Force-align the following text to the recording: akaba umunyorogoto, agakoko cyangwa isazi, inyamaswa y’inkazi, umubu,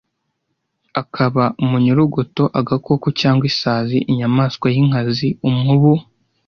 akaba 1.01 1.43
umunyorogoto, 1.63 2.43
agakoko 2.59 3.07
cyangwa 3.19 3.43
isazi, 3.51 3.97
inyamaswa 4.11 4.67
y’inkazi, 4.75 5.27
umubu, 5.49 5.93